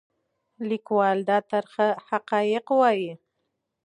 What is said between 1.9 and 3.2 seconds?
حقایق وایي.